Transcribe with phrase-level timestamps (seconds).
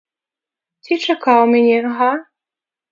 [0.87, 2.11] Ці чакаў мяне, га?